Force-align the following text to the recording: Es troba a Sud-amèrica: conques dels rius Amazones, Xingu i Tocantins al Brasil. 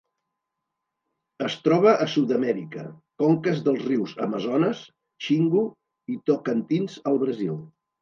Es 1.47 1.57
troba 1.67 1.93
a 2.05 2.07
Sud-amèrica: 2.13 2.87
conques 3.25 3.63
dels 3.69 3.87
rius 3.93 4.17
Amazones, 4.29 4.85
Xingu 5.29 5.65
i 6.17 6.21
Tocantins 6.33 7.01
al 7.11 7.25
Brasil. 7.29 7.59